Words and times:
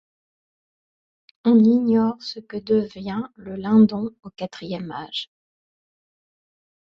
On 1.45 1.59
ignore 1.59 2.19
ce 2.23 2.39
que 2.39 2.57
devient 2.57 3.21
le 3.35 3.55
Lindon 3.55 4.09
au 4.23 4.31
Quatrième 4.31 4.89
Âge. 4.91 5.29